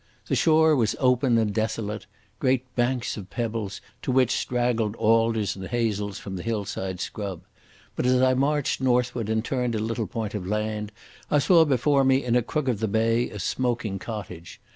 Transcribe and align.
The 0.25 0.35
shore 0.35 0.75
was 0.75 0.95
open 0.99 1.37
and 1.37 1.53
desolate—great 1.53 2.75
banks 2.75 3.17
of 3.17 3.29
pebbles 3.29 3.81
to 4.01 4.11
which 4.11 4.31
straggled 4.31 4.95
alders 4.95 5.55
and 5.55 5.67
hazels 5.67 6.17
from 6.17 6.35
the 6.37 6.41
hillside 6.41 6.99
scrub. 6.99 7.43
But 7.95 8.07
as 8.07 8.19
I 8.19 8.33
marched 8.33 8.81
northward 8.81 9.29
and 9.29 9.45
turned 9.45 9.75
a 9.75 9.77
little 9.77 10.07
point 10.07 10.33
of 10.33 10.47
land 10.47 10.91
I 11.29 11.37
saw 11.37 11.65
before 11.65 12.03
me 12.03 12.23
in 12.25 12.35
a 12.35 12.41
crook 12.41 12.67
of 12.67 12.79
the 12.79 12.87
bay 12.87 13.29
a 13.29 13.37
smoking 13.37 13.99
cottage. 13.99 14.59